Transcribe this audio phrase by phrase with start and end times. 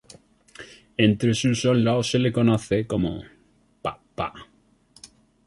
[0.97, 3.21] Entre sus soldados se le conoce como
[3.83, 4.33] "papá".